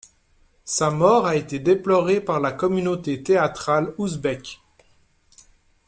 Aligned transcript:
Sa 0.65 0.89
mort 0.89 1.27
a 1.27 1.35
été 1.35 1.59
déplorée 1.59 2.21
par 2.21 2.39
la 2.39 2.51
communauté 2.51 3.21
théâtrale 3.21 3.93
ouzbèke. 3.99 4.59